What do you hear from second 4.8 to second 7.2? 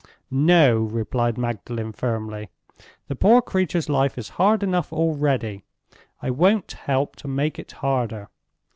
already; I won't help